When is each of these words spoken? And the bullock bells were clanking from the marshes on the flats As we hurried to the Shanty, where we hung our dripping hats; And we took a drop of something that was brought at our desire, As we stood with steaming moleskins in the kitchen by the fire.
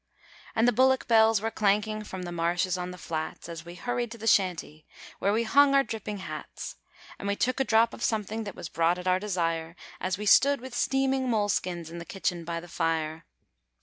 And 0.55 0.67
the 0.67 0.71
bullock 0.73 1.07
bells 1.07 1.41
were 1.41 1.51
clanking 1.51 2.03
from 2.03 2.23
the 2.23 2.31
marshes 2.31 2.75
on 2.75 2.89
the 2.89 2.97
flats 2.97 3.47
As 3.47 3.63
we 3.65 3.75
hurried 3.75 4.09
to 4.13 4.17
the 4.17 4.25
Shanty, 4.25 4.87
where 5.19 5.31
we 5.31 5.43
hung 5.43 5.75
our 5.75 5.83
dripping 5.83 6.17
hats; 6.17 6.75
And 7.19 7.27
we 7.27 7.35
took 7.35 7.59
a 7.59 7.63
drop 7.63 7.93
of 7.93 8.03
something 8.03 8.43
that 8.45 8.55
was 8.55 8.67
brought 8.67 8.97
at 8.97 9.07
our 9.07 9.19
desire, 9.19 9.75
As 9.99 10.17
we 10.17 10.25
stood 10.25 10.59
with 10.59 10.73
steaming 10.73 11.29
moleskins 11.29 11.91
in 11.91 11.99
the 11.99 12.03
kitchen 12.05 12.43
by 12.43 12.59
the 12.59 12.67
fire. 12.67 13.27